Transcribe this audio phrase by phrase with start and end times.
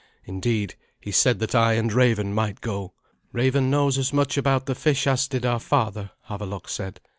[0.25, 2.95] Indeed, he said that I and Raven might go.
[3.33, 6.99] "Raven knows as much about the fish as did our father," Havelok said.